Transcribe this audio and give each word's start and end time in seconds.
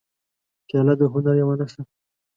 پیاله 0.67 0.93
د 0.99 1.01
هنر 1.13 1.33
یوه 1.41 1.55
نښه 1.59 1.81
ده. 1.85 1.91